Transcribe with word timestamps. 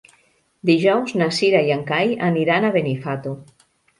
Dijous 0.69 1.13
na 1.21 1.27
Cira 1.41 1.61
i 1.67 1.69
en 1.77 1.85
Cai 1.91 2.15
aniran 2.31 2.65
a 2.71 2.75
Benifato. 2.79 3.37